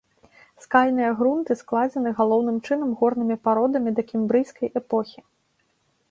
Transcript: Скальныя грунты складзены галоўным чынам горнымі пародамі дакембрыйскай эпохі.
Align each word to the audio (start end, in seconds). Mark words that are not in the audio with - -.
Скальныя 0.63 1.09
грунты 1.19 1.57
складзены 1.59 2.13
галоўным 2.21 2.57
чынам 2.67 2.89
горнымі 3.01 3.35
пародамі 3.45 3.89
дакембрыйскай 3.99 4.67
эпохі. 4.83 5.19